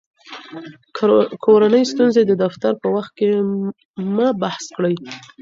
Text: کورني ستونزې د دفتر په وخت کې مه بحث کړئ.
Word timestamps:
کورني 1.43 1.81
ستونزې 1.91 2.21
د 2.25 2.31
دفتر 2.43 2.71
په 2.81 2.87
وخت 2.95 3.11
کې 3.17 3.27
مه 4.15 4.29
بحث 4.41 4.65
کړئ. 4.75 4.95